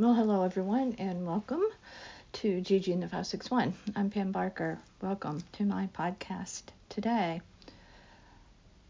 [0.00, 1.64] Well, hello everyone, and welcome
[2.34, 3.74] to Gigi and the 561.
[3.96, 4.78] I'm Pam Barker.
[5.02, 7.40] Welcome to my podcast today.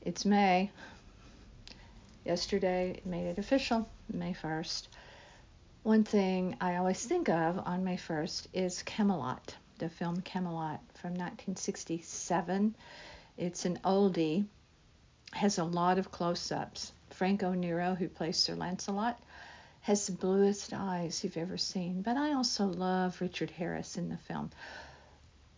[0.02, 0.70] It's May.
[2.26, 4.88] Yesterday made it official, May 1st.
[5.82, 11.12] One thing I always think of on May 1st is Camelot, the film Camelot from
[11.12, 12.76] 1967.
[13.38, 14.44] It's an oldie,
[15.32, 16.92] has a lot of close ups.
[17.08, 19.18] Franco Nero, who plays Sir Lancelot,
[19.80, 22.02] has the bluest eyes you've ever seen.
[22.02, 24.50] But I also love Richard Harris in the film.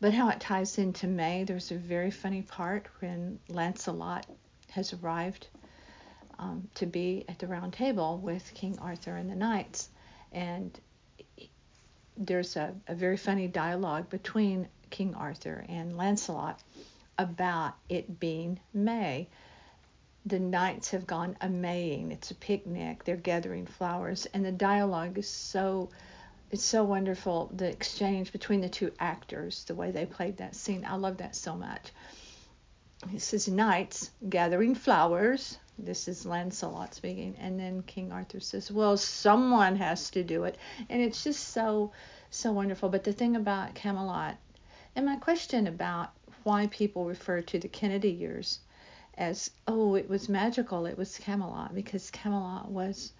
[0.00, 4.26] But how it ties into May, there's a very funny part when Lancelot
[4.70, 5.48] has arrived
[6.38, 9.90] um, to be at the round table with King Arthur and the knights.
[10.32, 10.78] And
[12.16, 16.62] there's a, a very funny dialogue between King Arthur and Lancelot
[17.18, 19.28] about it being May
[20.26, 22.12] the knights have gone a maying.
[22.12, 23.04] It's a picnic.
[23.04, 25.88] They're gathering flowers, and the dialogue is so
[26.50, 27.50] it's so wonderful.
[27.54, 31.34] The exchange between the two actors, the way they played that scene, I love that
[31.36, 31.92] so much.
[33.08, 38.98] He says, "Knights gathering flowers." This is Lancelot speaking, and then King Arthur says, "Well,
[38.98, 40.58] someone has to do it,"
[40.90, 41.92] and it's just so
[42.28, 42.90] so wonderful.
[42.90, 44.36] But the thing about Camelot,
[44.94, 46.10] and my question about
[46.42, 48.58] why people refer to the Kennedy years
[49.20, 53.12] as oh it was magical it was camelot because camelot was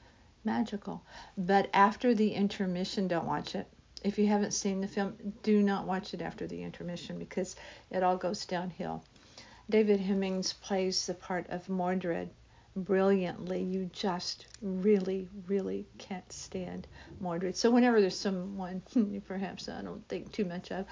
[0.45, 1.03] magical.
[1.37, 3.67] But after the intermission don't watch it.
[4.03, 7.55] If you haven't seen the film do not watch it after the intermission because
[7.91, 9.05] it all goes downhill.
[9.69, 12.31] David hemmings plays the part of mordred
[12.75, 13.63] brilliantly.
[13.63, 16.87] You just really really can't stand
[17.21, 17.57] mordred.
[17.57, 18.81] So whenever there's someone
[19.29, 20.87] perhaps i don't think too much of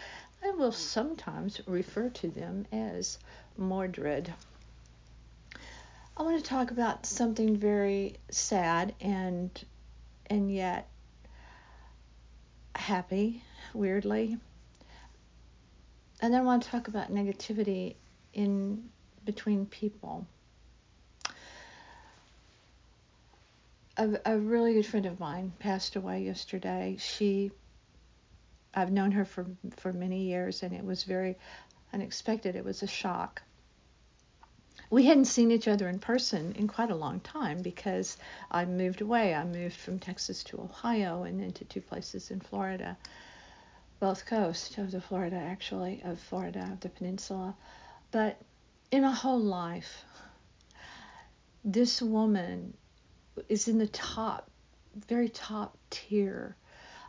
[0.45, 3.19] i will sometimes refer to them as
[3.56, 4.34] mordred
[6.19, 9.50] I want to talk about something very sad and
[10.27, 10.88] and yet
[12.74, 14.36] happy, weirdly.
[16.20, 17.94] And then I want to talk about negativity
[18.34, 18.90] in
[19.24, 20.27] between people.
[23.96, 26.96] A, a really good friend of mine passed away yesterday.
[26.98, 27.52] She
[28.74, 29.46] I've known her for
[29.77, 31.36] for many years and it was very
[31.92, 32.57] unexpected.
[32.57, 33.42] It was a shock
[34.91, 38.17] we hadn't seen each other in person in quite a long time because
[38.51, 39.35] I moved away.
[39.35, 42.97] I moved from Texas to Ohio and then to two places in Florida,
[44.01, 47.55] both coast of the Florida, actually, of Florida, of the peninsula.
[48.11, 48.41] But
[48.91, 50.05] in my whole life,
[51.65, 52.75] this woman
[53.49, 54.51] is in the top,
[55.07, 56.57] very top tier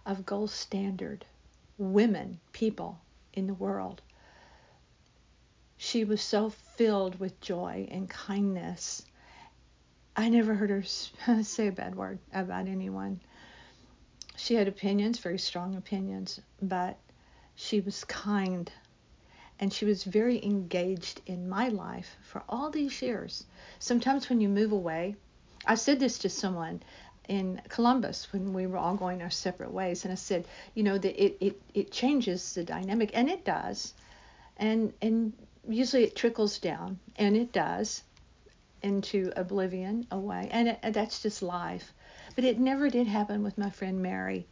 [0.06, 1.26] of gold standard
[1.78, 3.00] women, people
[3.34, 4.02] in the world.
[5.78, 9.04] She was so filled with joy and kindness.
[10.16, 10.84] I never heard her
[11.44, 13.20] say a bad word about anyone.
[14.38, 16.98] She had opinions, very strong opinions, but
[17.56, 18.72] she was kind
[19.60, 23.44] and she was very engaged in my life for all these years.
[23.80, 25.18] Sometimes when you move away,
[25.66, 26.82] I said this to someone
[27.28, 30.98] in Columbus when we were all going our separate ways, and I said, you know,
[30.98, 33.94] that it, it, it changes the dynamic, and it does.
[34.56, 35.34] And and
[35.68, 38.04] usually it trickles down, and it does,
[38.82, 41.94] into oblivion away, and, it, that's just life.
[42.36, 44.46] But it never did happen with my friend Mary.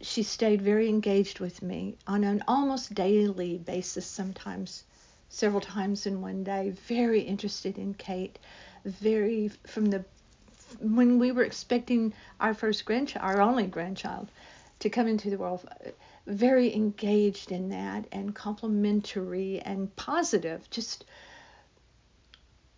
[0.00, 4.84] She stayed very engaged with me on an almost daily basis, sometimes
[5.28, 8.38] several times in one day, very interested in Kate,
[8.84, 10.04] very from the
[10.80, 14.28] when we were expecting our first grandchild, our only grandchild,
[14.80, 15.68] to come into the world,
[16.26, 20.68] very engaged in that and complimentary and positive.
[20.70, 21.04] Just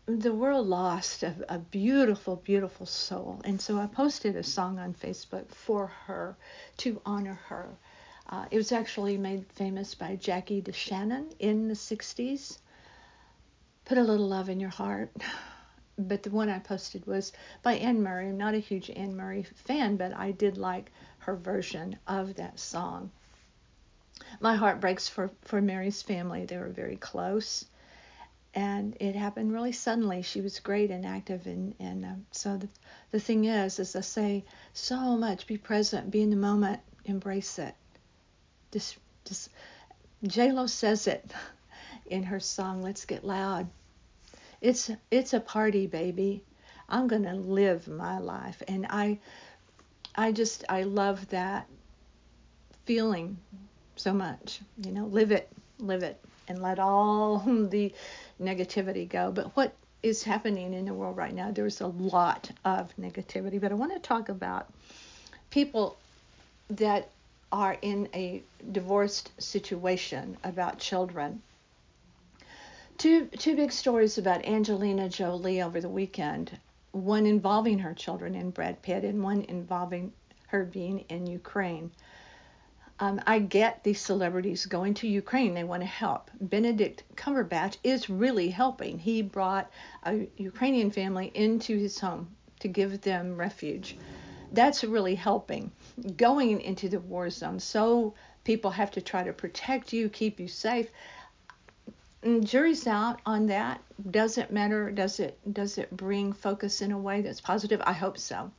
[0.06, 3.41] the world lost a, a, beautiful, beautiful soul.
[3.44, 6.37] And so I posted a song on Facebook for her
[6.78, 7.69] to honor her.
[8.28, 12.59] Uh, it was actually made famous by Jackie DeShannon in the 60s.
[13.84, 15.11] Put a little love in your heart.
[15.99, 17.32] But the one I posted was
[17.62, 18.28] by Anne Murray.
[18.28, 22.58] I'm not a huge Anne Murray fan, but I did like her version of that
[22.58, 23.11] song
[24.40, 26.44] my heart breaks for, for Mary's family.
[26.44, 27.64] They were very close.
[28.55, 30.22] And it happened really suddenly.
[30.22, 31.46] She was great and active.
[31.46, 32.69] And, and um, so the,
[33.12, 37.58] the thing is, as I say so much, be present, be in the moment, embrace
[37.58, 37.75] it.
[38.72, 39.50] Just, just,
[40.25, 41.31] J-Lo says it
[42.06, 43.69] in her song, Let's Get Loud.
[44.61, 46.43] It's, it's a party, baby.
[46.88, 48.62] I'm going to live my life.
[48.67, 49.20] And I,
[50.14, 51.66] I just, I love that
[52.84, 53.38] feeling
[53.96, 54.60] so much.
[54.82, 55.48] You know, live it,
[55.78, 56.18] live it,
[56.48, 57.38] and let all
[57.70, 57.92] the
[58.40, 59.30] negativity go.
[59.30, 61.50] But what is happening in the world right now?
[61.50, 64.72] There's a lot of negativity, but I want to talk about
[65.50, 65.96] people
[66.70, 67.10] that
[67.52, 68.42] are in a
[68.72, 71.42] divorced situation about children.
[72.96, 76.58] Two, two big stories about Angelina Jolie over the weekend
[76.92, 80.12] one involving her children and Brad Pitt, and one involving
[80.48, 81.90] her being in Ukraine.
[82.98, 85.54] Um, I get these celebrities going to Ukraine.
[85.54, 86.31] They want to help.
[86.38, 88.98] Benedict Cumberbatch is really helping.
[88.98, 89.70] He brought
[90.04, 92.28] a Ukrainian family into his home
[92.58, 93.96] to give them refuge.
[94.52, 95.70] That's really helping.
[96.16, 98.14] Going into the war zone, so
[98.44, 100.90] people have to try to protect you, keep you safe.
[102.22, 103.81] And jury's out on that.
[104.11, 104.90] Does it matter?
[104.90, 107.81] Does it does it bring focus in a way that's positive?
[107.84, 108.50] I hope so.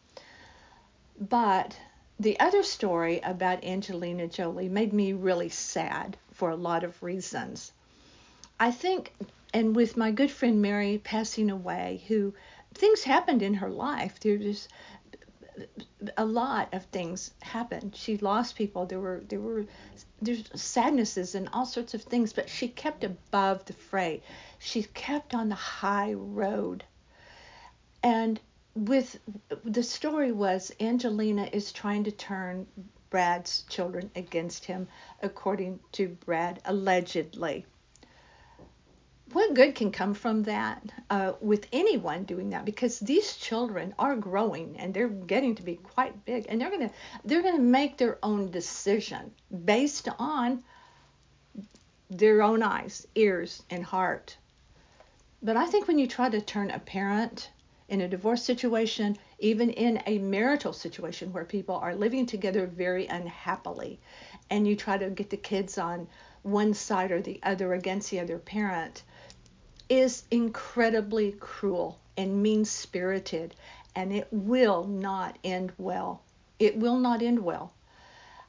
[1.20, 1.78] But
[2.20, 7.72] the other story about Angelina Jolie made me really sad for a lot of reasons.
[8.60, 9.14] I think,
[9.54, 12.34] and with my good friend Mary passing away, who
[12.74, 14.20] things happened in her life.
[14.20, 14.68] There's
[16.18, 17.96] a lot of things happened.
[17.96, 18.86] She lost people.
[18.86, 19.66] There were there were
[20.22, 24.22] there's sadnesses and all sorts of things, but she kept above the fray.
[24.60, 26.84] She kept on the high road.
[28.04, 28.40] And
[28.76, 29.20] with
[29.64, 32.68] the story was Angelina is trying to turn
[33.10, 34.88] Brad's children against him,
[35.22, 37.66] according to Brad, allegedly
[39.34, 42.66] what good can come from that uh, with anyone doing that?
[42.66, 46.90] Because these children are growing and they're getting to be quite big and they're to
[47.26, 49.32] they're going to make their own decision
[49.66, 50.64] based on
[52.10, 54.38] their own eyes ears and heart.
[55.42, 57.50] But i think when you try to turn a parent
[57.90, 63.08] in a divorce situation even in a marital situation where people are living together very
[63.08, 64.00] unhappily
[64.50, 66.08] and you try to get the kids on
[66.44, 69.04] one side or the other against the other parent
[69.92, 73.54] is incredibly cruel and mean spirited,
[73.94, 76.22] and it will not end well.
[76.60, 77.74] It will not end well.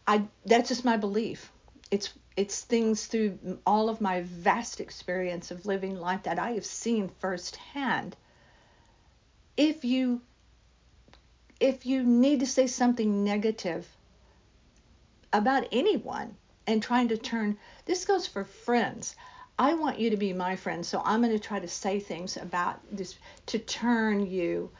[0.06, 1.50] I that's just my belief.
[1.90, 6.64] It's it's things through all of my vast experience of living life that I have
[6.64, 8.14] seen firsthand.
[9.56, 10.20] If you
[11.58, 13.88] if you need to say something negative
[15.32, 16.36] about anyone
[16.68, 19.16] and trying to turn this goes for friends.
[19.58, 22.36] I want you to be my friend, so I'm going to try to say things
[22.36, 23.16] about this
[23.46, 24.70] to turn you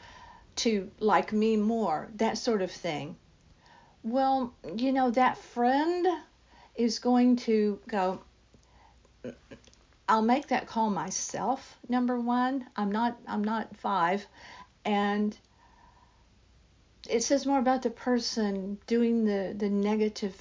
[0.57, 3.17] to like me more, that sort of thing.
[4.03, 6.07] Well, you know, that friend
[6.75, 8.21] is going to go,
[9.25, 9.35] mm,
[10.09, 12.67] I'll make that call myself, number one.
[12.77, 14.27] I'm not I'm not five.
[14.85, 15.37] And
[17.09, 20.37] it says more about the person doing the, the negative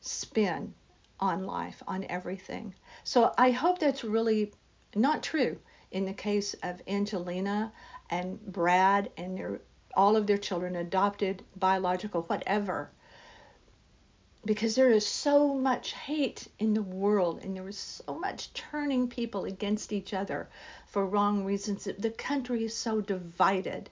[0.00, 0.74] spin
[1.20, 2.74] on life, on everything.
[3.08, 4.52] So I hope that's really
[4.94, 5.58] not true
[5.90, 7.72] in the case of Angelina
[8.10, 9.62] and Brad and their
[9.96, 12.90] all of their children adopted, biological, whatever.
[14.44, 19.08] Because there is so much hate in the world and there is so much turning
[19.08, 20.50] people against each other
[20.86, 21.88] for wrong reasons.
[21.98, 23.88] The country is so divided.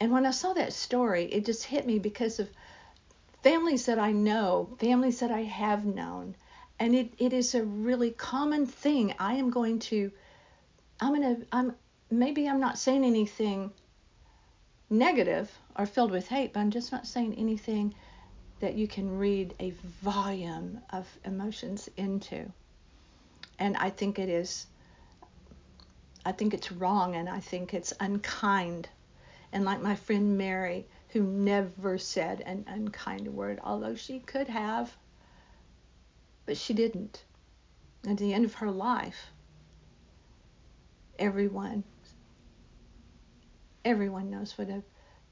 [0.00, 2.48] And when I saw that story, it just hit me because of
[3.42, 6.36] families that I know, families that I have known,
[6.78, 9.14] and it, it is a really common thing.
[9.18, 10.10] I am going to,
[11.00, 11.74] I'm going to, I'm,
[12.10, 13.72] maybe I'm not saying anything
[14.90, 17.94] negative or filled with hate, but I'm just not saying anything
[18.60, 19.70] that you can read a
[20.02, 22.50] volume of emotions into.
[23.58, 24.66] And I think it is,
[26.24, 28.88] I think it's wrong and I think it's unkind.
[29.52, 34.92] And like my friend Mary, who never said an unkind word, although she could have,
[36.46, 37.24] but she didn't.
[38.06, 39.30] At the end of her life,
[41.18, 41.84] everyone,
[43.84, 44.84] everyone knows what an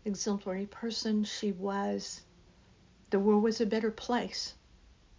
[0.04, 2.23] exemplary person she was.
[3.11, 4.54] The world was a better place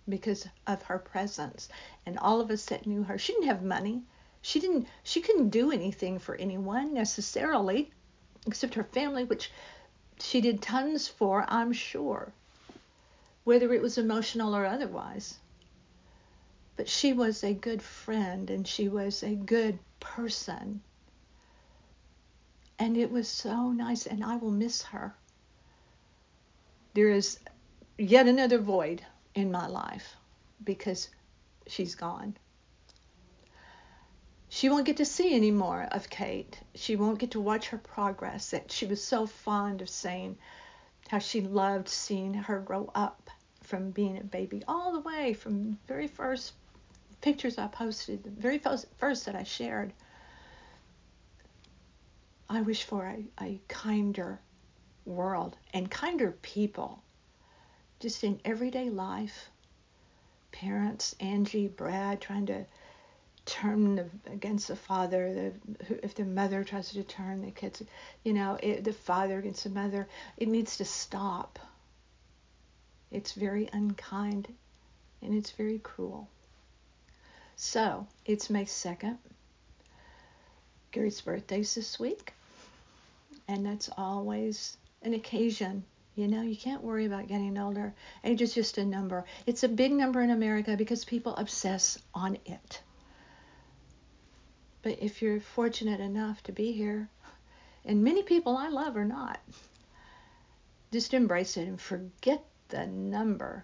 [0.09, 1.69] because of her presence
[2.05, 3.17] and all of us that knew her.
[3.17, 4.03] She didn't have money.
[4.41, 7.91] She didn't she couldn't do anything for anyone necessarily
[8.45, 9.51] except her family, which
[10.19, 12.33] she did tons for, I'm sure,
[13.43, 15.39] whether it was emotional or otherwise.
[16.75, 20.81] But she was a good friend and she was a good person.
[22.79, 25.15] And it was so nice, and I will miss her.
[26.95, 27.39] There is
[27.97, 30.15] yet another void in my life
[30.63, 31.09] because
[31.67, 32.35] she's gone.
[34.49, 36.59] She won't get to see any more of Kate.
[36.73, 38.49] She won't get to watch her progress.
[38.49, 40.37] That she was so fond of saying
[41.07, 43.29] how she loved seeing her grow up
[43.61, 46.53] from being a baby all the way from very first
[47.23, 48.59] pictures I posted, the very
[48.97, 49.93] first, that I shared.
[52.49, 54.41] I wish for a, a kinder
[55.05, 57.01] world and kinder people
[58.01, 59.49] just in everyday life.
[60.51, 62.65] Parents, Angie, Brad, trying to
[63.45, 65.33] turn the, against the father.
[65.79, 67.81] The, if the mother tries to turn the kids,
[68.25, 71.57] you know, it, the father against the mother, it needs to stop.
[73.11, 74.53] It's very unkind
[75.21, 76.27] and it's very cruel.
[77.65, 79.17] So it's May 2nd.
[80.91, 82.33] Gerry's birthday's this week.
[83.47, 85.85] And that's always an occasion.
[86.15, 87.93] You know, you can't worry about getting older.
[88.25, 89.23] Age is just a number.
[89.47, 92.81] It's a big number in America because people obsess on it.
[94.81, 97.07] But if you're fortunate enough to be here,
[97.85, 99.39] and many people I love are not,
[100.91, 103.63] just embrace it and forget the number.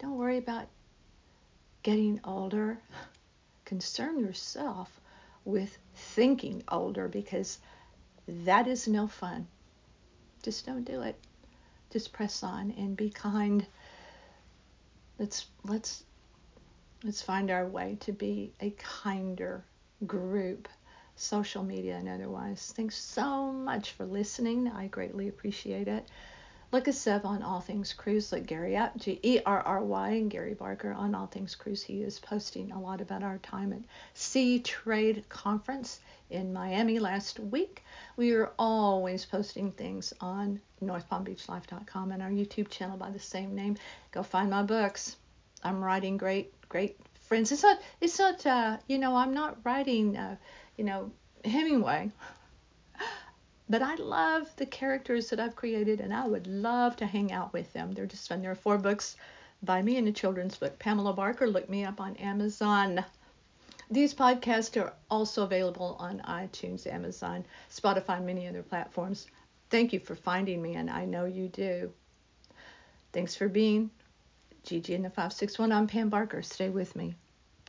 [0.00, 0.66] Don't worry about
[1.82, 2.78] getting older.
[3.70, 5.00] Concern yourself
[5.44, 7.60] with thinking older because
[8.26, 9.46] that is no fun.
[10.42, 11.14] Just don't do it.
[11.92, 13.64] Just press on and be kind.
[15.20, 16.02] Let's let's
[17.04, 19.62] let's find our way to be a kinder
[20.04, 20.68] group,
[21.14, 22.72] social media and otherwise.
[22.74, 24.66] Thanks so much for listening.
[24.66, 26.08] I greatly appreciate it.
[26.72, 28.30] Look us up on All Things Cruise.
[28.30, 31.82] Look Gerry up, G E R R Y, and Gerry Barker on All Things Cruise.
[31.82, 33.80] He is posting a lot about our time at
[34.14, 36.00] Seatrade Conference
[36.30, 37.82] in Miami last week.
[38.16, 43.76] We are always posting things on NorthPalmBeachLife.com and our YouTube channel by the same name.
[44.12, 45.16] Go find my books.
[45.64, 47.50] I'm writing great, great friends.
[47.50, 50.36] It's not, it's not, uh, you know, I'm not writing, uh,
[50.76, 51.10] you know,
[51.44, 52.12] Hemingway.
[53.70, 57.52] But I love the characters that I've created, and I would love to hang out
[57.52, 57.92] with them.
[57.92, 58.42] They're just fun.
[58.42, 59.14] There are four books
[59.62, 60.76] by me in a children's book.
[60.80, 63.04] Pamela Barker, look me up on Amazon.
[63.88, 69.28] These podcasts are also available on iTunes, Amazon, Spotify, and many other platforms.
[69.70, 71.92] Thank you for finding me, and I know you do.
[73.12, 73.90] Thanks for being
[74.64, 75.70] Gigi in the 561.
[75.70, 76.42] I'm Pam Barker.
[76.42, 77.14] Stay with me.